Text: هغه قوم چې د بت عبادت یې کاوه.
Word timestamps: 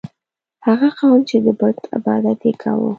هغه 0.65 0.87
قوم 0.97 1.19
چې 1.29 1.37
د 1.45 1.47
بت 1.59 1.77
عبادت 1.95 2.39
یې 2.47 2.53
کاوه. 2.61 2.89